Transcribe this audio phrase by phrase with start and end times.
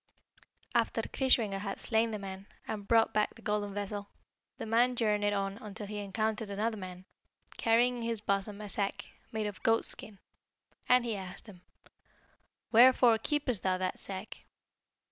[0.73, 4.09] "After Kreischwinger had slain the man, and brought back the golden vessel,
[4.57, 7.05] the man journeyed on until he encountered another man,
[7.57, 10.17] carrying in his bosom a sack, made of goatskin,
[10.89, 11.61] and he asked him,
[12.71, 14.41] 'Wherefore keepest thou that sack?'